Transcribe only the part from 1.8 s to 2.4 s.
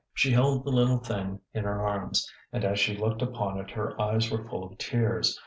arms,